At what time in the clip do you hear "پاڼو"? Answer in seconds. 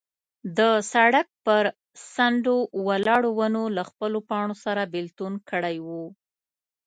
4.29-4.55